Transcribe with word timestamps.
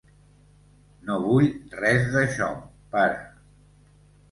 No 1.09 1.17
vull 1.25 1.51
res 1.83 2.09
d'això, 2.17 2.49
pare. 2.97 3.23